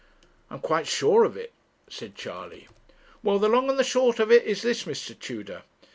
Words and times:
'I'm 0.49 0.61
quite 0.61 0.87
sure 0.87 1.23
of 1.25 1.37
it,' 1.37 1.53
said 1.87 2.15
Charley. 2.15 2.67
'Well, 3.21 3.37
the 3.37 3.47
long 3.47 3.69
and 3.69 3.77
the 3.77 3.83
short 3.83 4.17
of 4.19 4.31
it 4.31 4.45
is 4.45 4.63
this, 4.63 4.85
Mr. 4.85 5.13
Tudor.' 5.19 5.61